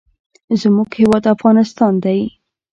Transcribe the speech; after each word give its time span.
زموږ 0.61 0.89
هیواد 0.99 1.23
افغانستان 1.35 1.93
دی. 2.03 2.19